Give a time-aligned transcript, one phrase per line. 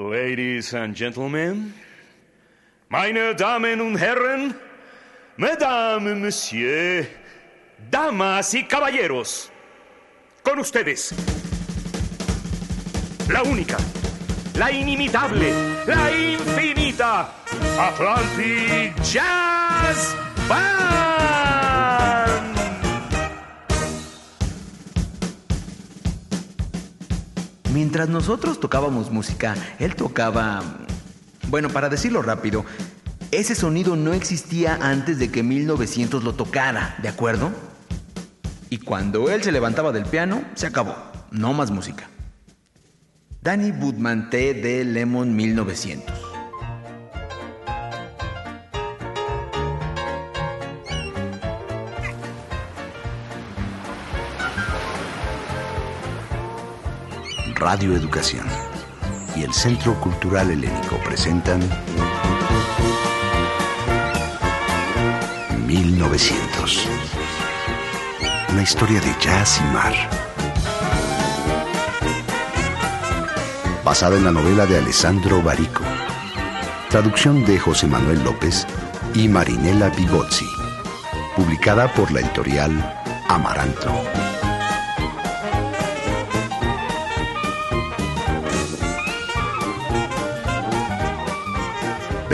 [0.00, 1.74] Ladies and gentlemen,
[2.88, 4.54] meine Damen und Herren,
[5.36, 7.06] Mesdames, Monsieur,
[7.90, 9.50] Damas y Caballeros,
[10.42, 11.12] con ustedes,
[13.28, 13.76] la única,
[14.54, 15.52] la inimitable,
[15.86, 17.34] la infinita
[17.78, 20.16] Atlantic Jazz
[20.48, 21.19] Band.
[27.72, 30.60] Mientras nosotros tocábamos música, él tocaba...
[31.48, 32.64] Bueno, para decirlo rápido,
[33.30, 37.52] ese sonido no existía antes de que 1900 lo tocara, ¿de acuerdo?
[38.70, 40.96] Y cuando él se levantaba del piano, se acabó.
[41.30, 42.08] No más música.
[43.42, 44.54] Danny Woodman T.
[44.54, 46.29] de Lemon 1900.
[57.60, 58.46] Radio Educación
[59.36, 61.60] y el Centro Cultural Helénico presentan
[65.66, 66.88] 1900.
[68.48, 69.92] Una historia de jazz y mar.
[73.84, 75.82] Basada en la novela de Alessandro Barico.
[76.88, 78.66] Traducción de José Manuel López
[79.14, 80.48] y Marinela Bigozzi.
[81.36, 82.72] Publicada por la editorial
[83.28, 83.92] Amaranto.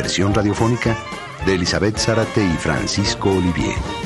[0.08, 0.96] Radiofónica
[1.44, 4.05] de Elizabeth Zárate y Francisco Olivier.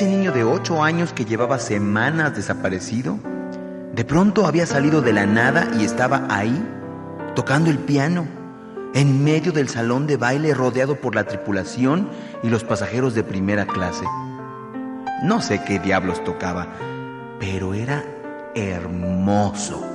[0.00, 3.18] Ese niño de 8 años que llevaba semanas desaparecido,
[3.92, 6.58] de pronto había salido de la nada y estaba ahí,
[7.34, 8.26] tocando el piano,
[8.94, 12.08] en medio del salón de baile rodeado por la tripulación
[12.42, 14.06] y los pasajeros de primera clase.
[15.22, 16.68] No sé qué diablos tocaba,
[17.38, 18.02] pero era
[18.54, 19.89] hermoso.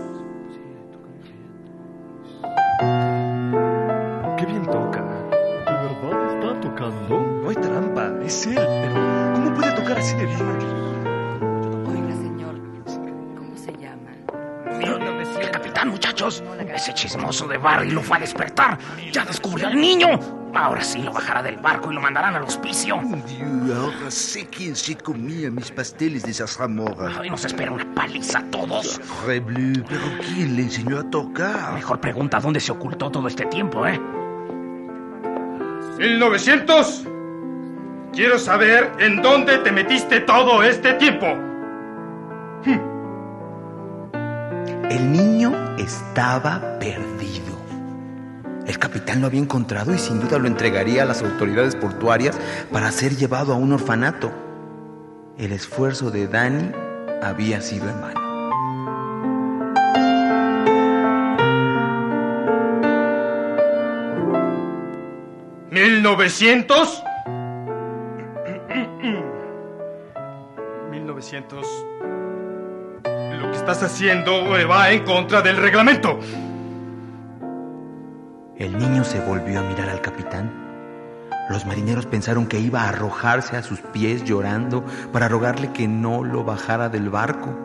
[15.95, 16.43] Muchachos.
[16.73, 18.77] Ese chismoso de Barry lo fue a despertar.
[19.13, 20.19] Ya descubrió al niño.
[20.53, 22.99] Ahora sí lo bajará del barco y lo mandarán al hospicio.
[23.27, 27.19] Dios, ahora sé quién se comía mis pasteles de zarzamora.
[27.19, 28.99] Hoy nos espera una paliza a todos.
[29.25, 31.73] Rebleu, pero ¿quién le enseñó a tocar?
[31.73, 33.99] Mejor pregunta dónde se ocultó todo este tiempo, ¿eh?
[35.97, 37.07] 1900.
[38.13, 41.27] Quiero saber en dónde te metiste todo este tiempo.
[44.89, 47.55] El niño estaba perdido.
[48.67, 52.37] El capitán lo había encontrado y sin duda lo entregaría a las autoridades portuarias
[52.71, 54.31] para ser llevado a un orfanato.
[55.37, 56.71] El esfuerzo de Danny
[57.21, 58.25] había sido en vano.
[65.71, 67.03] ¿1900?
[70.91, 71.85] 1900.
[73.67, 76.19] Estás haciendo va en contra del reglamento.
[78.55, 80.53] El niño se volvió a mirar al capitán.
[81.49, 86.23] Los marineros pensaron que iba a arrojarse a sus pies llorando para rogarle que no
[86.23, 87.57] lo bajara del barco.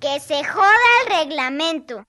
[0.00, 0.66] Que se joda
[1.06, 2.04] el reglamento.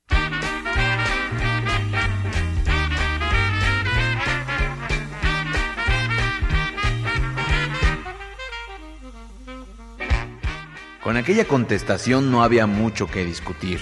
[11.04, 13.82] Con aquella contestación no había mucho que discutir.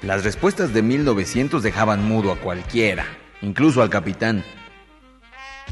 [0.00, 3.04] Las respuestas de 1900 dejaban mudo a cualquiera,
[3.42, 4.42] incluso al capitán.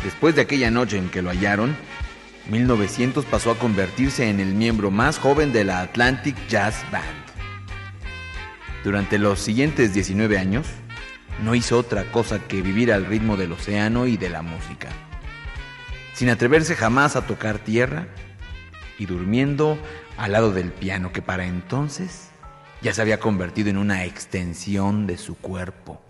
[0.04, 1.74] Después de aquella noche en que lo hallaron,
[2.50, 7.24] 1900 pasó a convertirse en el miembro más joven de la Atlantic Jazz Band.
[8.84, 10.66] Durante los siguientes 19 años,
[11.42, 14.88] no hizo otra cosa que vivir al ritmo del océano y de la música,
[16.12, 18.08] sin atreverse jamás a tocar tierra
[18.98, 19.78] y durmiendo
[20.16, 22.30] al lado del piano que para entonces
[22.82, 26.00] ya se había convertido en una extensión de su cuerpo.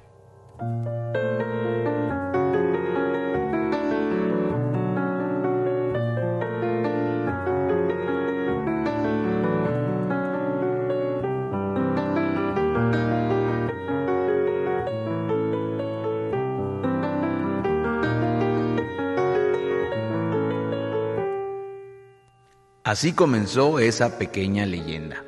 [22.86, 25.24] Así comenzó esa pequeña leyenda.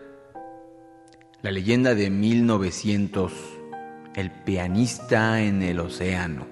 [1.42, 3.32] La leyenda de 1900,
[4.14, 6.46] el pianista en el océano,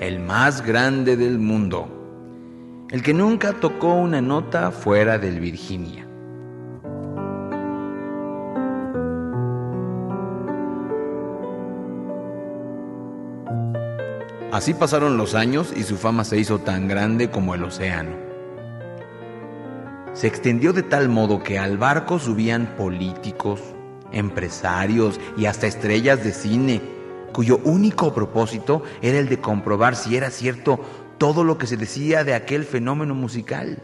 [0.00, 6.08] el más grande del mundo, el que nunca tocó una nota fuera del Virginia.
[14.50, 18.33] Así pasaron los años y su fama se hizo tan grande como el océano
[20.14, 23.60] se extendió de tal modo que al barco subían políticos,
[24.12, 26.80] empresarios y hasta estrellas de cine,
[27.32, 30.80] cuyo único propósito era el de comprobar si era cierto
[31.18, 33.82] todo lo que se decía de aquel fenómeno musical.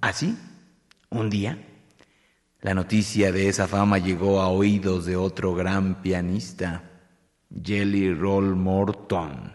[0.00, 0.36] Así,
[1.08, 1.56] un día,
[2.64, 6.82] la noticia de esa fama llegó a oídos de otro gran pianista,
[7.62, 9.52] Jelly Roll Morton.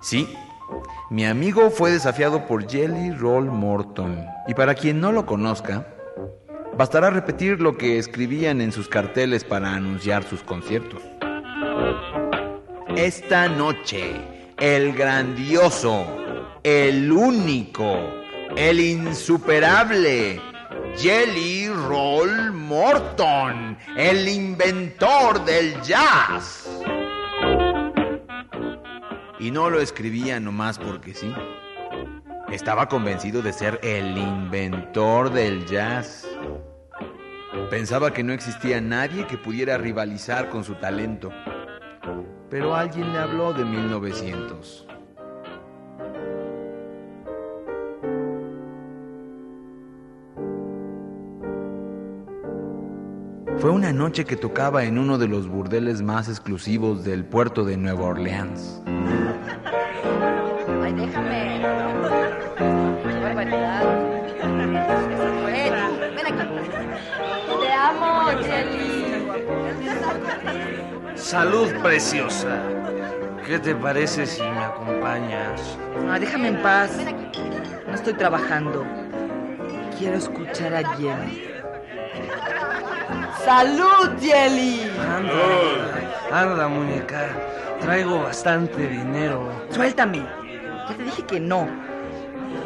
[0.00, 0.26] Sí,
[1.10, 4.24] mi amigo fue desafiado por Jelly Roll Morton.
[4.48, 5.86] Y para quien no lo conozca,
[6.78, 11.02] bastará repetir lo que escribían en sus carteles para anunciar sus conciertos.
[12.96, 14.33] Esta noche
[14.64, 16.06] el grandioso,
[16.62, 17.98] el único,
[18.56, 20.40] el insuperable,
[20.96, 26.66] Jelly Roll Morton, el inventor del jazz.
[29.38, 31.30] Y no lo escribía nomás porque sí.
[32.50, 36.26] Estaba convencido de ser el inventor del jazz.
[37.68, 41.30] Pensaba que no existía nadie que pudiera rivalizar con su talento
[42.54, 44.86] pero alguien le habló de 1900.
[53.56, 57.76] Fue una noche que tocaba en uno de los burdeles más exclusivos del puerto de
[57.76, 58.80] Nueva Orleans.
[60.80, 61.60] Ay, déjame.
[63.02, 63.82] Qué barbaridad.
[66.14, 66.48] Ven aquí.
[67.60, 68.93] Te amo, Jelly.
[71.24, 72.60] Salud preciosa.
[73.46, 75.78] ¿Qué te parece si me acompañas?
[76.06, 76.90] Ah, déjame en paz.
[77.88, 78.84] No estoy trabajando.
[79.98, 81.48] Quiero escuchar a Jelly.
[83.42, 84.82] ¡Salud, Jelly!
[85.00, 87.30] Anda, anda, muñeca.
[87.80, 89.50] Traigo bastante dinero.
[89.70, 90.18] Suéltame.
[90.18, 91.66] Ya te dije que no.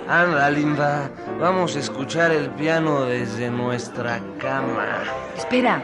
[0.08, 1.08] Anda, linda.
[1.38, 5.04] Vamos a escuchar el piano desde nuestra cama.
[5.36, 5.80] Espera.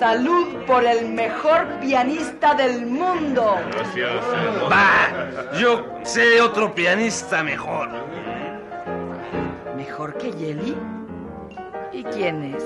[0.00, 3.58] Salud por el mejor pianista del mundo.
[3.70, 4.10] Gracias.
[4.72, 7.90] Va, yo sé otro pianista mejor.
[9.76, 10.74] ¿Mejor que Jelly?
[11.92, 12.64] ¿Y quién es?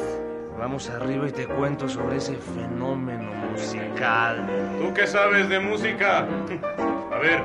[0.61, 4.49] Vamos arriba y te cuento sobre ese fenómeno musical.
[4.79, 6.29] ¿Tú qué sabes de música?
[7.13, 7.43] A ver,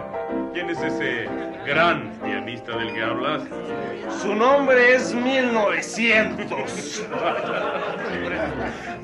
[0.54, 1.28] ¿quién es ese
[1.66, 3.44] gran pianista del que hablas?
[4.22, 7.06] Su nombre es 1900.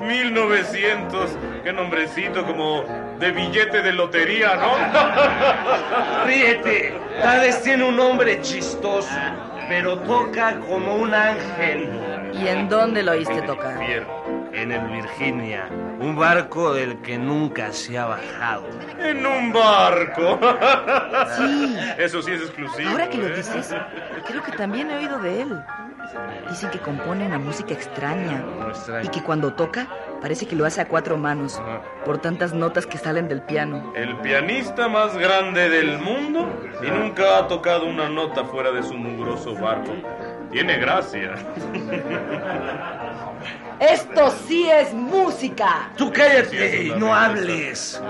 [0.00, 1.30] 1900,
[1.64, 2.84] qué nombrecito como
[3.18, 6.24] de billete de lotería, ¿no?
[6.26, 9.08] Ríete, tal vez tiene un nombre chistoso,
[9.68, 11.88] pero toca como un ángel.
[12.32, 13.78] ¿Y en dónde lo oíste tocar?
[14.52, 15.68] En el Virginia,
[16.00, 18.66] un barco del que nunca se ha bajado.
[18.98, 20.38] En un barco.
[21.36, 21.76] Sí.
[21.98, 22.88] Eso sí es exclusivo.
[22.90, 23.36] Ahora que lo ¿eh?
[23.36, 23.74] dices,
[24.26, 25.60] creo que también he oído de él.
[26.48, 29.04] Dicen que compone una música extraña No extraña.
[29.04, 29.88] y que cuando toca
[30.22, 31.60] parece que lo hace a cuatro manos
[32.04, 33.92] por tantas notas que salen del piano.
[33.96, 36.48] El pianista más grande del mundo
[36.80, 39.92] y nunca ha tocado una nota fuera de su mugroso barco.
[40.52, 41.34] Tiene gracia.
[43.80, 45.90] Esto sí es música.
[45.96, 48.00] Tú cállate y no hables.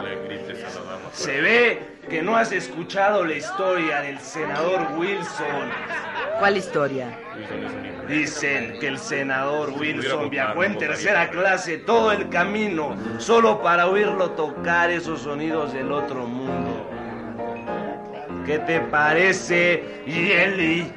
[1.12, 5.70] Se ve que no has escuchado la historia del senador Wilson.
[6.38, 7.18] ¿Cuál historia?
[8.08, 14.30] Dicen que el senador Wilson viajó en tercera clase todo el camino solo para oírlo
[14.32, 16.88] tocar esos sonidos del otro mundo.
[18.44, 20.92] ¿Qué te parece, Yeli?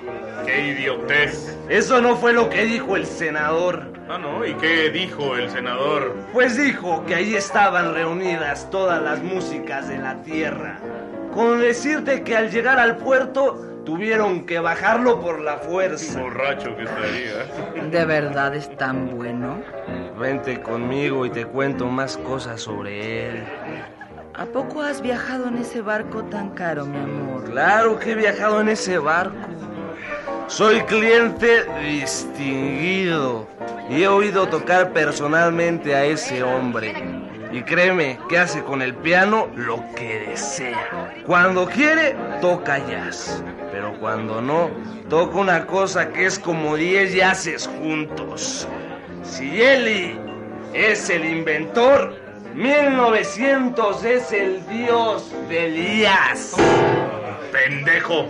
[0.46, 1.58] ¡Qué idiotez!
[1.67, 3.99] Eso no fue lo que dijo el senador.
[4.12, 6.16] Ah, no, ¿y qué dijo el senador?
[6.34, 10.80] Pues dijo que ahí estaban reunidas todas las músicas de la tierra.
[11.32, 16.22] Con decirte que al llegar al puerto tuvieron que bajarlo por la fuerza.
[16.22, 17.88] Borracho que estaría.
[17.88, 19.62] ¿De verdad es tan bueno?
[20.20, 23.44] Vente conmigo y te cuento más cosas sobre él.
[24.34, 27.44] ¿A poco has viajado en ese barco tan caro, mi amor?
[27.44, 29.38] Claro que he viajado en ese barco.
[30.48, 33.48] Soy cliente distinguido
[33.89, 36.93] y he oído tocar personalmente a ese hombre.
[37.51, 41.17] Y créeme que hace con el piano lo que desea.
[41.25, 43.43] Cuando quiere, toca jazz.
[43.72, 44.69] Pero cuando no,
[45.10, 48.67] toca una cosa que es como 10 jazzes juntos.
[49.24, 50.19] Si Eli
[50.74, 52.15] es el inventor,
[52.53, 56.55] 1900 es el dios del jazz.
[57.51, 58.27] ¡Pendejo!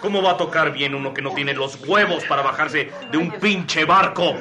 [0.00, 3.30] ¿Cómo va a tocar bien uno que no tiene los huevos para bajarse de un
[3.32, 4.34] pinche barco?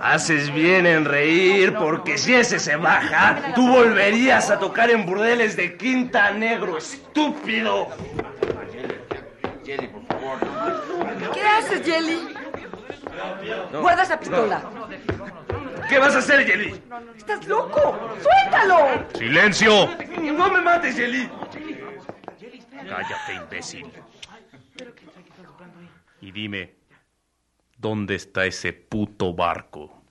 [0.00, 5.56] Haces bien en reír porque si ese se baja, tú volverías a tocar en burdeles
[5.56, 7.88] de Quinta Negro, estúpido.
[11.34, 12.34] ¿Qué haces, Jelly?
[13.72, 14.62] Guarda esa pistola.
[15.88, 16.80] ¿Qué vas a hacer, Jelly?
[17.16, 17.98] ¡Estás loco!
[18.22, 19.06] ¡Suéltalo!
[19.14, 19.88] ¡Silencio!
[20.22, 21.30] No me mates, Jelly.
[22.88, 23.92] Cállate, imbécil.
[26.20, 26.77] Y dime,
[27.78, 30.02] ¿dónde está ese puto barco?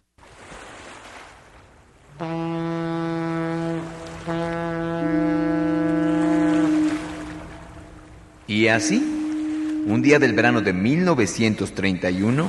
[8.48, 12.48] Y así, un día del verano de 1931,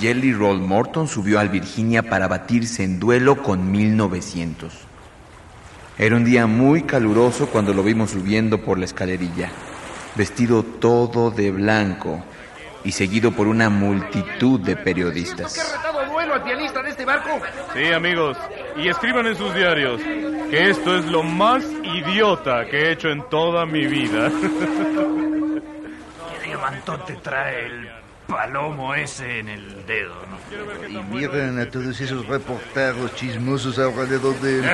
[0.00, 4.72] Jelly Roll Morton subió al Virginia para batirse en duelo con 1900.
[5.98, 9.50] Era un día muy caluroso cuando lo vimos subiendo por la escalerilla,
[10.14, 12.22] vestido todo de blanco
[12.86, 15.54] y seguido por una multitud de periodistas.
[15.54, 17.40] ¿Qué retado duelo al pianista de este barco?
[17.74, 18.38] Sí, amigos.
[18.76, 23.28] Y escriban en sus diarios que esto es lo más idiota que he hecho en
[23.28, 24.30] toda mi vida.
[26.30, 30.36] ¿Qué diamantote trae el palomo ese en el dedo, no?
[30.88, 34.64] Y miren a todos esos reporteros chismosos alrededor de él.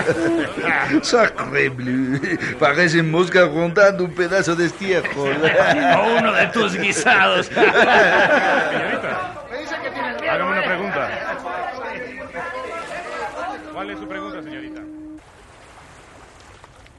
[1.03, 2.21] Sacre bleu.
[2.59, 5.37] Parece mosca rondando un pedazo de estiércol.
[5.99, 7.47] O uno de tus guisados.
[7.47, 9.43] Señorita,
[10.31, 11.11] hágame una pregunta.
[13.73, 14.81] ¿Cuál es su pregunta, señorita?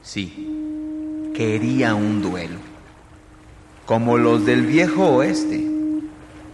[0.02, 2.58] Sí, quería un duelo,
[3.86, 5.73] como los del viejo oeste,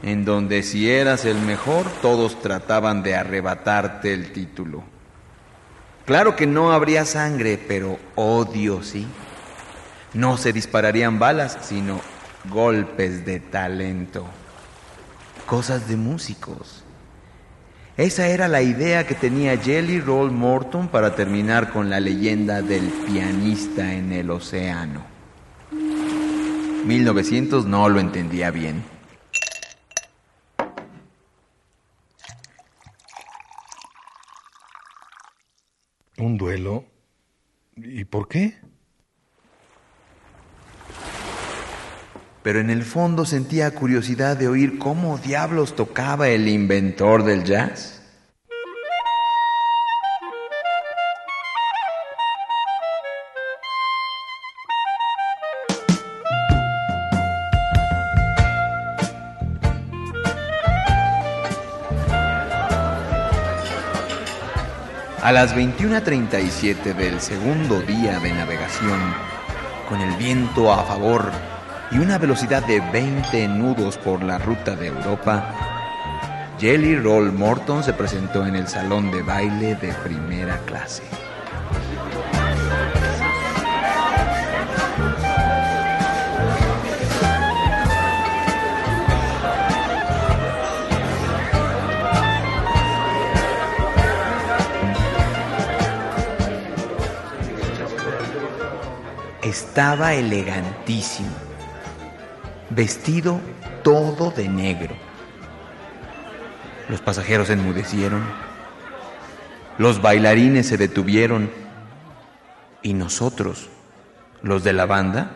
[0.03, 4.83] en donde si eras el mejor todos trataban de arrebatarte el título.
[6.07, 9.07] Claro que no habría sangre, pero odio sí.
[10.15, 12.01] No se dispararían balas, sino
[12.51, 14.27] golpes de talento.
[15.47, 16.85] Cosas de músicos.
[17.97, 22.89] Esa era la idea que tenía Jelly Roll Morton para terminar con la leyenda del
[23.07, 25.05] pianista en el océano.
[26.85, 28.83] 1900 no lo entendía bien.
[36.21, 36.85] ¿Un duelo?
[37.77, 38.59] ¿Y por qué?
[42.43, 48.00] Pero en el fondo sentía curiosidad de oír cómo diablos tocaba el inventor del jazz.
[65.43, 69.01] Las 21.37 del segundo día de navegación,
[69.89, 71.33] con el viento a favor
[71.91, 77.95] y una velocidad de 20 nudos por la ruta de Europa, Jelly Roll Morton se
[77.95, 81.05] presentó en el salón de baile de primera clase.
[99.43, 101.31] Estaba elegantísimo,
[102.69, 103.41] vestido
[103.83, 104.95] todo de negro.
[106.91, 108.23] Los pasajeros enmudecieron,
[109.79, 111.51] los bailarines se detuvieron
[112.83, 113.71] y nosotros,
[114.43, 115.31] los de la banda,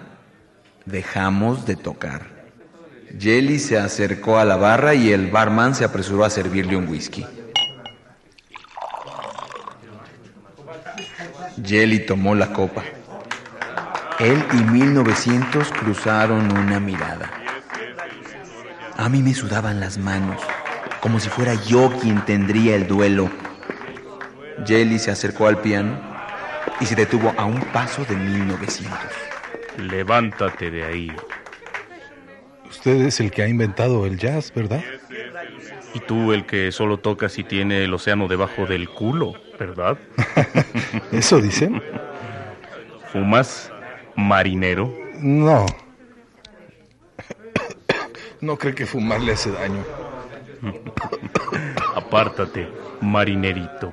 [0.84, 2.34] dejamos de tocar.
[3.18, 7.25] Jelly se acercó a la barra y el barman se apresuró a servirle un whisky.
[11.64, 12.82] Jelly tomó la copa.
[14.21, 17.30] Él y 1900 cruzaron una mirada.
[18.97, 20.40] A mí me sudaban las manos,
[21.00, 23.28] como si fuera yo quien tendría el duelo.
[24.64, 26.00] Jelly se acercó al piano
[26.80, 28.97] y se detuvo a un paso de 1900.
[29.78, 31.12] Levántate de ahí.
[32.71, 34.83] Usted es el que ha inventado el jazz, ¿verdad?
[35.92, 39.99] Y tú el que solo tocas y tiene el océano debajo del culo, ¿verdad?
[41.12, 41.83] ¿Eso dicen?
[43.12, 43.71] ¿Fumas,
[44.16, 44.92] marinero?
[45.18, 45.66] No.
[48.40, 49.83] No cree que fumar le hace daño.
[51.97, 52.68] Apártate,
[53.00, 53.92] marinerito.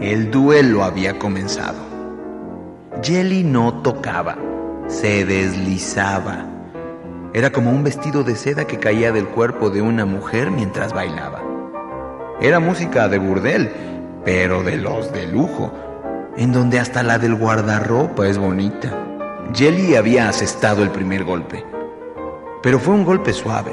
[0.00, 1.78] El duelo había comenzado.
[3.02, 4.36] Jelly no tocaba,
[4.94, 6.46] se deslizaba.
[7.32, 11.42] Era como un vestido de seda que caía del cuerpo de una mujer mientras bailaba.
[12.40, 13.72] Era música de burdel,
[14.24, 15.72] pero de los de lujo,
[16.36, 18.96] en donde hasta la del guardarropa es bonita.
[19.52, 21.64] Jelly había asestado el primer golpe,
[22.62, 23.72] pero fue un golpe suave.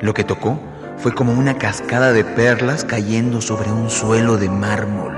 [0.00, 0.58] Lo que tocó
[0.96, 5.17] fue como una cascada de perlas cayendo sobre un suelo de mármol.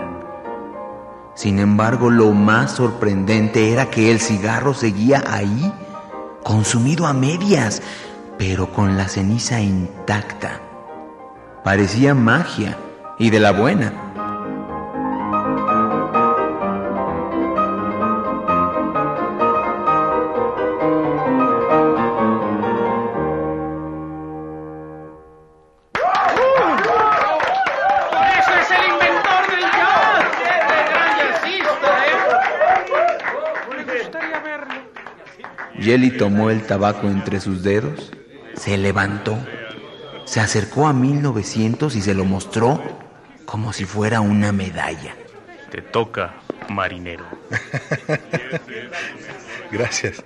[1.40, 5.72] Sin embargo, lo más sorprendente era que el cigarro seguía ahí,
[6.44, 7.80] consumido a medias,
[8.36, 10.60] pero con la ceniza intacta.
[11.64, 12.76] Parecía magia,
[13.18, 14.09] y de la buena.
[36.08, 38.10] Tomó el tabaco entre sus dedos,
[38.54, 39.36] se levantó,
[40.24, 42.82] se acercó a 1900 y se lo mostró
[43.44, 45.14] como si fuera una medalla.
[45.70, 46.36] Te toca,
[46.70, 47.26] marinero.
[49.70, 50.24] Gracias.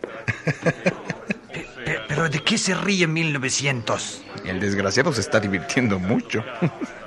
[2.07, 4.23] ¿Pero de qué se ríe 1900?
[4.45, 6.45] El desgraciado se está divirtiendo mucho.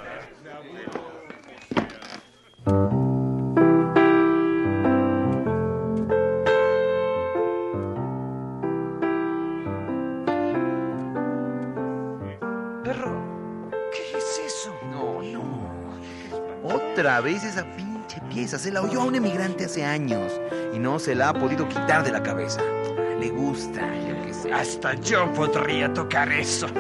[18.48, 20.32] Se la oyó a un emigrante hace años
[20.74, 22.62] y no se la ha podido quitar de la cabeza.
[23.20, 24.54] Le gusta, yo qué sé.
[24.54, 26.68] Hasta yo podría tocar eso.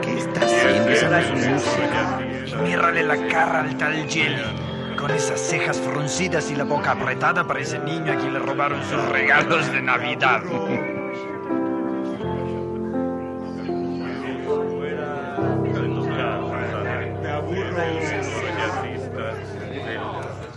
[0.00, 0.90] ¿Qué está haciendo?
[0.90, 2.20] Esa música.
[2.62, 4.65] Mírale la cara al tal Jelly.
[5.06, 9.08] Con esas cejas fruncidas y la boca apretada parece niño a quien le robaron sus
[9.08, 10.42] regalos de Navidad.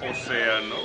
[0.09, 0.75] Océano.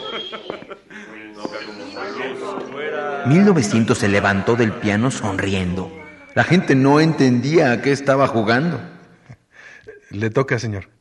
[3.25, 5.91] 1900 se levantó del piano sonriendo.
[6.35, 8.79] La gente no entendía a qué estaba jugando.
[10.11, 10.94] Le toca, señor.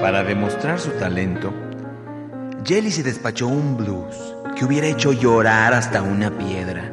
[0.00, 1.52] Para demostrar su talento,
[2.64, 6.92] Jelly se despachó un blues que hubiera hecho llorar hasta una piedra.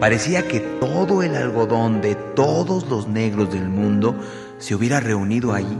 [0.00, 4.16] Parecía que todo el algodón de todos los negros del mundo
[4.58, 5.78] se hubiera reunido allí,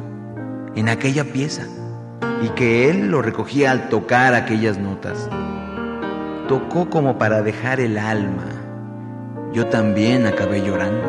[0.77, 1.67] en aquella pieza,
[2.43, 5.29] y que él lo recogía al tocar aquellas notas.
[6.49, 8.45] Tocó como para dejar el alma.
[9.53, 11.09] Yo también acabé llorando.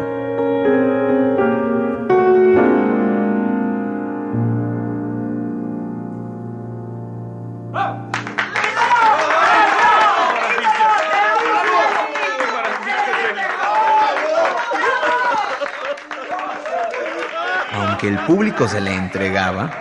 [17.72, 19.72] Aunque el público se le entregaba,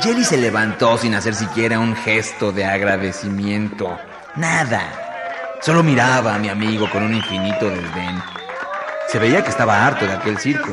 [0.00, 3.98] Jelly se levantó sin hacer siquiera un gesto de agradecimiento.
[4.36, 5.01] Nada.
[5.62, 8.20] Solo miraba a mi amigo con un infinito desdén.
[9.06, 10.70] Se veía que estaba harto de aquel circo.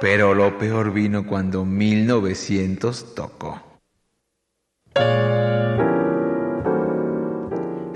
[0.00, 3.60] Pero lo peor vino cuando 1900 tocó.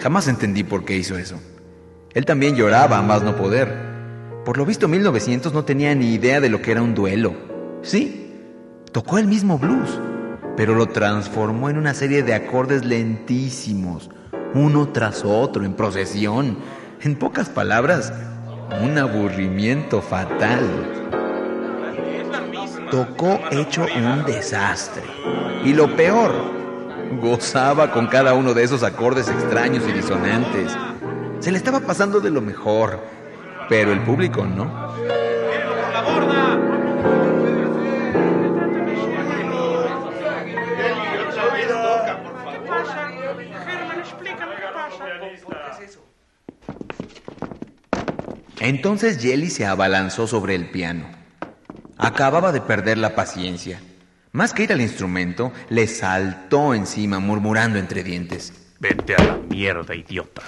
[0.01, 1.41] Jamás entendí por qué hizo eso.
[2.15, 3.73] Él también lloraba a más no poder.
[4.45, 7.33] Por lo visto, 1900 no tenía ni idea de lo que era un duelo.
[7.83, 8.35] Sí,
[8.91, 10.01] tocó el mismo blues,
[10.57, 14.11] pero lo transformó en una serie de acordes lentísimos,
[14.55, 16.59] uno tras otro, en procesión.
[17.01, 18.12] En pocas palabras,
[18.83, 20.61] un aburrimiento fatal.
[22.91, 25.03] Tocó hecho un desastre.
[25.65, 26.33] Y lo peor,
[27.21, 30.73] gozaba con cada uno de esos acordes extraños y disonantes.
[31.41, 33.01] Se le estaba pasando de lo mejor,
[33.69, 34.65] pero el público no.
[35.93, 36.72] ¡La borda!
[48.62, 51.05] Entonces Jelly se abalanzó sobre el piano.
[51.98, 53.81] Acababa de perder la paciencia.
[54.31, 58.53] Más que ir al instrumento, le saltó encima, murmurando entre dientes.
[58.79, 60.42] Vete a la mierda, idiota.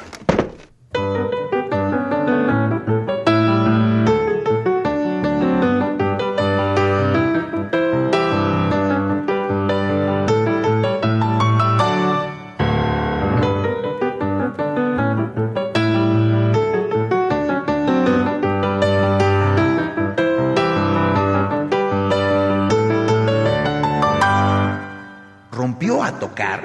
[26.34, 26.64] Tocar,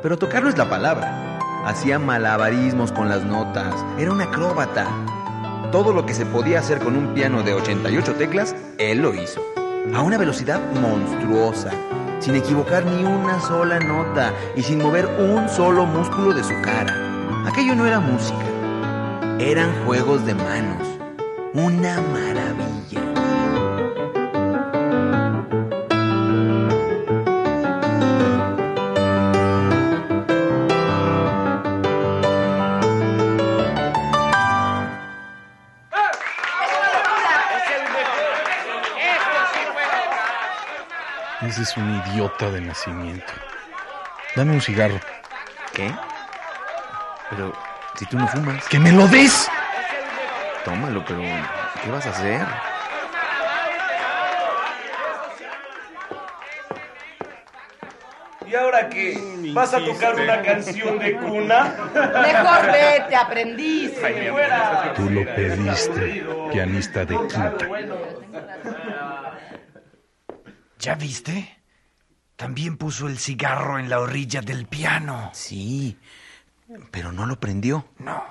[0.00, 1.38] pero tocar no es la palabra.
[1.66, 4.86] Hacía malabarismos con las notas, era un acróbata.
[5.72, 9.42] Todo lo que se podía hacer con un piano de 88 teclas, él lo hizo.
[9.92, 11.72] A una velocidad monstruosa,
[12.20, 16.94] sin equivocar ni una sola nota y sin mover un solo músculo de su cara.
[17.44, 18.46] Aquello no era música,
[19.40, 20.86] eran juegos de manos.
[21.54, 22.97] Una maravilla.
[41.78, 43.32] Un idiota de nacimiento.
[44.36, 45.00] Dame un cigarro.
[45.72, 45.92] ¿Qué?
[47.30, 47.52] Pero
[47.96, 48.66] si tú no fumas.
[48.68, 49.48] ¡Que me lo des!
[50.64, 51.20] Tómalo, pero
[51.82, 52.46] ¿qué vas a hacer?
[58.46, 59.18] ¿Y ahora qué?
[59.52, 61.74] ¿Vas a tocar una canción de cuna?
[61.94, 63.92] Mejor vete, aprendiz.
[64.96, 67.54] Tú lo pediste, pianista de quinta.
[70.78, 71.57] ¿Ya viste?
[72.38, 75.30] También puso el cigarro en la orilla del piano.
[75.34, 75.98] Sí,
[76.92, 77.84] pero no lo prendió.
[77.98, 78.22] No.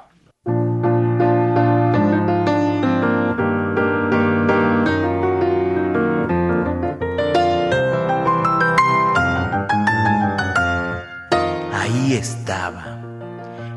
[11.73, 13.01] Ahí estaba.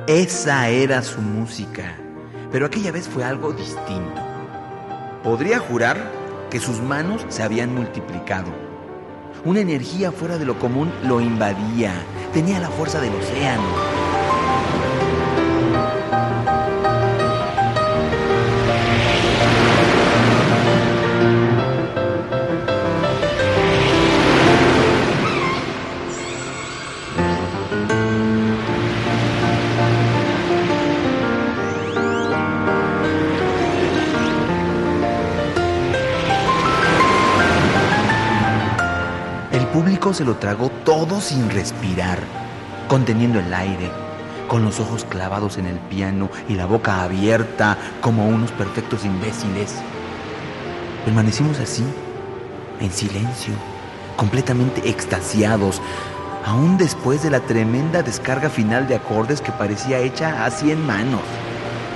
[0.07, 1.97] Esa era su música.
[2.53, 4.23] Pero aquella vez fue algo distinto.
[5.25, 6.09] Podría jurar
[6.53, 8.69] que sus manos se habían multiplicado.
[9.42, 11.94] Una energía fuera de lo común lo invadía.
[12.35, 14.00] Tenía la fuerza del océano.
[40.01, 42.19] Se lo tragó todo sin respirar,
[42.89, 43.93] conteniendo el aire,
[44.49, 49.77] con los ojos clavados en el piano y la boca abierta como unos perfectos imbéciles.
[51.05, 51.85] Permanecimos así,
[52.81, 53.55] en silencio,
[54.17, 55.81] completamente extasiados,
[56.45, 61.23] aún después de la tremenda descarga final de acordes que parecía hecha a cien manos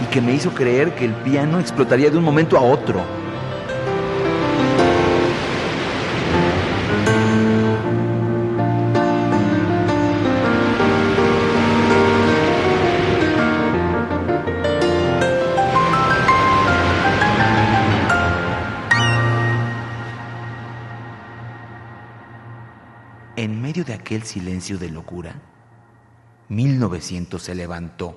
[0.04, 3.23] y que me hizo creer que el piano explotaría de un momento a otro.
[23.74, 25.34] Medio de aquel silencio de locura,
[26.48, 28.16] 1900 se levantó,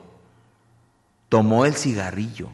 [1.30, 2.52] tomó el cigarrillo,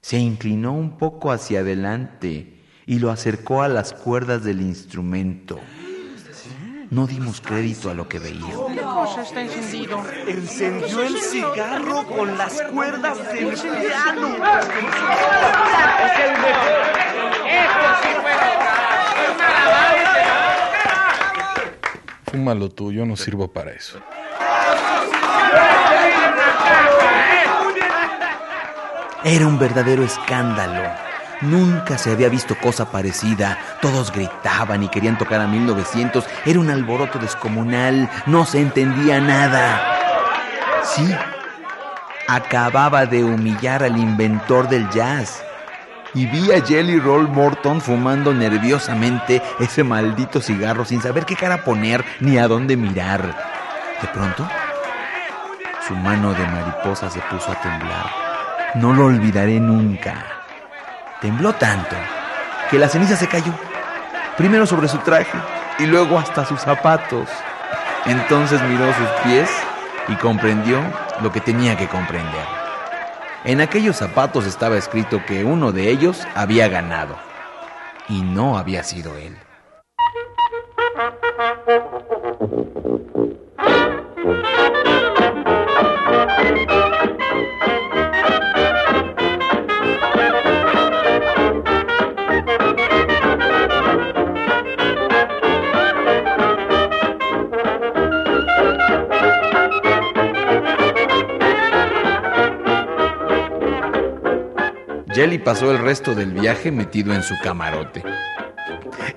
[0.00, 5.60] se inclinó un poco hacia adelante y lo acercó a las cuerdas del instrumento.
[6.90, 8.72] No dimos crédito a lo que veíamos.
[8.72, 10.02] ¿Qué cosa está encendido?
[10.26, 14.28] Encendió el cigarro con las cuerdas del piano.
[14.28, 14.42] Es
[16.24, 16.82] el mejor.
[17.46, 18.38] Esto sí fue
[22.30, 23.98] Fúmalo tú, yo no sirvo para eso.
[29.24, 30.82] Era un verdadero escándalo.
[31.40, 33.58] Nunca se había visto cosa parecida.
[33.80, 36.24] Todos gritaban y querían tocar a 1900.
[36.44, 38.10] Era un alboroto descomunal.
[38.26, 39.96] No se entendía nada.
[40.82, 41.08] Sí,
[42.26, 45.42] acababa de humillar al inventor del jazz.
[46.14, 51.64] Y vi a Jelly Roll Morton fumando nerviosamente ese maldito cigarro sin saber qué cara
[51.64, 53.22] poner ni a dónde mirar.
[54.00, 54.48] De pronto,
[55.86, 58.06] su mano de mariposa se puso a temblar.
[58.74, 60.24] No lo olvidaré nunca.
[61.20, 61.96] Tembló tanto
[62.70, 63.52] que la ceniza se cayó.
[64.36, 65.38] Primero sobre su traje
[65.78, 67.28] y luego hasta sus zapatos.
[68.06, 69.50] Entonces miró sus pies
[70.08, 70.80] y comprendió
[71.22, 72.57] lo que tenía que comprender.
[73.44, 77.16] En aquellos zapatos estaba escrito que uno de ellos había ganado.
[78.08, 79.36] Y no había sido él.
[105.18, 108.04] Jelly pasó el resto del viaje metido en su camarote.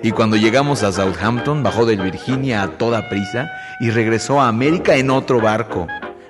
[0.02, 4.96] Y cuando llegamos a Southampton, bajó del Virginia a toda prisa y regresó a América
[4.96, 5.86] en otro barco.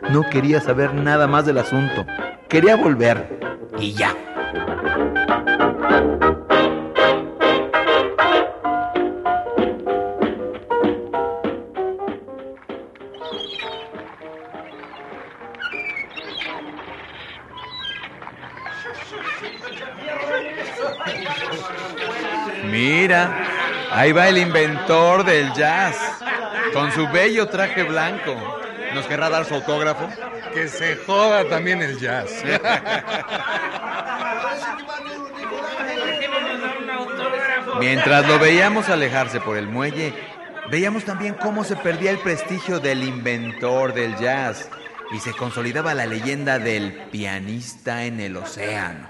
[0.10, 2.06] No quería saber nada más del asunto.
[2.50, 3.40] Quería volver.
[3.80, 4.14] Y ya.
[24.12, 25.96] Ahí va el inventor del jazz,
[26.74, 28.36] con su bello traje blanco.
[28.94, 30.10] ¿Nos querrá dar su autógrafo?
[30.54, 32.30] Que se joda también el jazz.
[37.80, 40.14] Mientras lo veíamos alejarse por el muelle,
[40.70, 44.70] veíamos también cómo se perdía el prestigio del inventor del jazz
[45.14, 49.08] y se consolidaba la leyenda del pianista en el océano.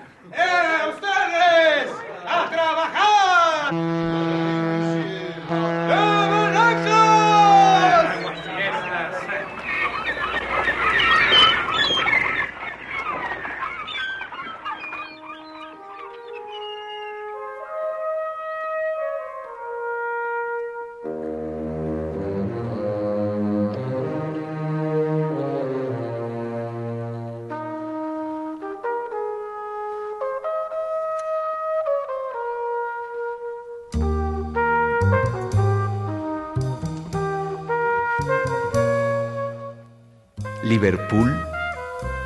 [40.72, 41.30] Liverpool,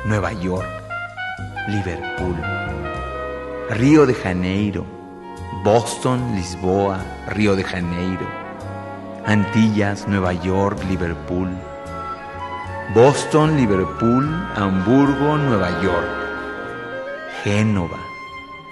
[0.04, 0.68] Nueva York,
[1.66, 2.36] Liverpool,
[3.70, 4.86] Río de Janeiro,
[5.64, 8.24] Boston, Lisboa, Río de Janeiro,
[9.24, 11.48] Antillas, Nueva York, Liverpool,
[12.94, 16.08] Boston, Liverpool, Hamburgo, Nueva York,
[17.42, 17.98] Génova,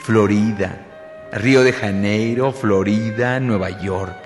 [0.03, 0.87] Florida,
[1.33, 4.23] Río de Janeiro, Florida, Nueva York,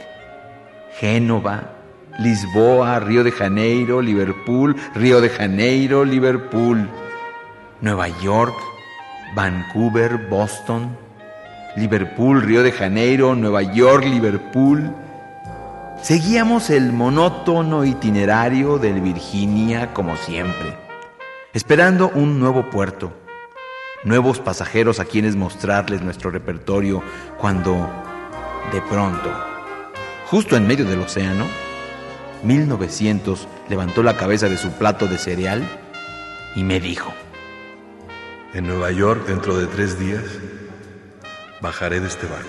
[1.00, 1.77] Génova,
[2.18, 6.88] Lisboa, Río de Janeiro, Liverpool, Río de Janeiro, Liverpool,
[7.80, 8.56] Nueva York,
[9.36, 10.96] Vancouver, Boston,
[11.76, 14.92] Liverpool, Río de Janeiro, Nueva York, Liverpool.
[16.02, 20.76] Seguíamos el monótono itinerario del Virginia como siempre,
[21.52, 23.12] esperando un nuevo puerto,
[24.02, 27.00] nuevos pasajeros a quienes mostrarles nuestro repertorio
[27.38, 27.88] cuando,
[28.72, 29.30] de pronto,
[30.26, 31.44] justo en medio del océano,
[32.42, 35.62] 1900 levantó la cabeza de su plato de cereal
[36.54, 37.12] y me dijo,
[38.54, 40.24] En Nueva York, dentro de tres días,
[41.60, 42.48] bajaré de este barco.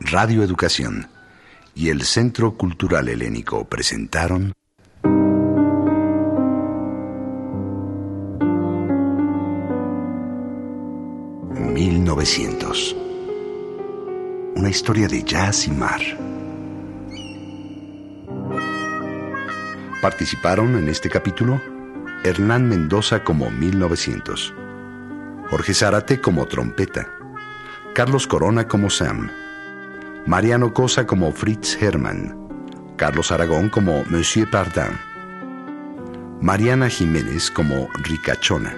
[0.00, 1.08] Radio Educación
[1.74, 4.52] y el Centro Cultural Helénico presentaron
[11.74, 12.96] ...1900...
[14.54, 16.00] Una historia de jazz y mar.
[20.02, 21.60] Participaron en este capítulo
[22.24, 24.54] Hernán Mendoza como 1900,
[25.50, 27.08] Jorge Zárate como trompeta,
[27.94, 29.30] Carlos Corona como Sam,
[30.26, 34.96] Mariano Cosa como Fritz Hermann, Carlos Aragón como Monsieur Pardin,
[36.40, 38.72] Mariana Jiménez como Ricachona,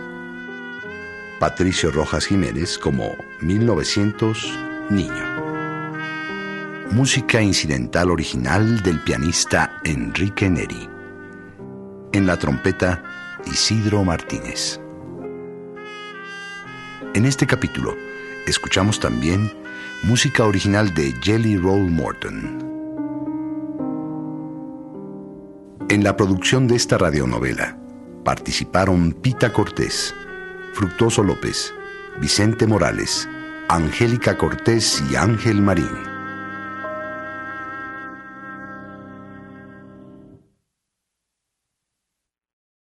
[1.38, 5.34] Patricio Rojas Jiménez como 1900 Niño.
[6.92, 10.88] Música incidental original del pianista Enrique Neri.
[12.12, 13.02] En la trompeta,
[13.44, 14.80] Isidro Martínez.
[17.12, 17.94] En este capítulo,
[18.46, 19.63] escuchamos también
[20.04, 22.58] música original de Jelly Roll Morton.
[25.88, 27.78] En la producción de esta radionovela
[28.22, 30.14] participaron Pita Cortés,
[30.74, 31.72] Fructuoso López,
[32.20, 33.26] Vicente Morales,
[33.70, 36.13] Angélica Cortés y Ángel Marín.